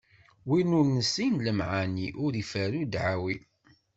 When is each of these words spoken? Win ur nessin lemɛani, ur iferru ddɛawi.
Win 0.47 0.75
ur 0.79 0.87
nessin 0.89 1.35
lemɛani, 1.45 2.07
ur 2.25 2.31
iferru 2.41 2.81
ddɛawi. 2.85 3.35